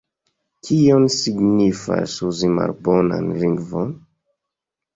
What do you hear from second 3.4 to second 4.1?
lingvon?